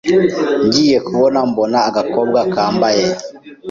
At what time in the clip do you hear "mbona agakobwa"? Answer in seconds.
1.49-2.39